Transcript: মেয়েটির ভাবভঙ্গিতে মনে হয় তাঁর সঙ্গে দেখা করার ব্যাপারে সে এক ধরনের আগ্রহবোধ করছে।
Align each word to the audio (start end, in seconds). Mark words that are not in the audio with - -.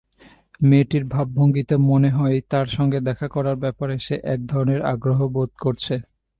মেয়েটির 0.61 1.03
ভাবভঙ্গিতে 1.05 1.75
মনে 1.89 2.09
হয় 2.09 2.37
তাঁর 2.51 2.67
সঙ্গে 2.67 2.99
দেখা 3.07 3.27
করার 3.27 3.57
ব্যাপারে 3.63 3.95
সে 3.99 4.15
এক 4.25 4.39
ধরনের 4.47 4.81
আগ্রহবোধ 4.91 5.49
করছে। 5.63 5.95